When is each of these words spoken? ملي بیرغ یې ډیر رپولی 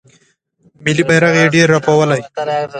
ملي 0.83 1.03
بیرغ 1.09 1.33
یې 1.39 1.45
ډیر 1.53 1.67
رپولی 1.75 2.21